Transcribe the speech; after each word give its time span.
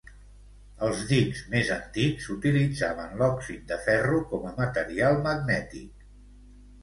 Els 0.85 1.01
dics 1.09 1.41
més 1.49 1.67
antics 1.75 2.29
utilitzaven 2.35 3.13
l'òxid 3.19 3.69
de 3.73 3.77
ferro 3.89 4.21
com 4.31 4.49
a 4.53 4.53
material 4.61 5.19
magnètic. 5.27 6.09